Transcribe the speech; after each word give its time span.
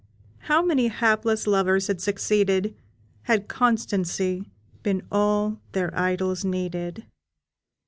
How 0.49 0.63
many 0.63 0.87
hapless 0.87 1.45
lovers 1.45 1.85
had 1.85 2.01
succeeded, 2.01 2.73
Had 3.25 3.47
constancy 3.47 4.49
been 4.81 5.03
all 5.11 5.61
their 5.73 5.95
idols 5.95 6.43
needed! 6.43 7.05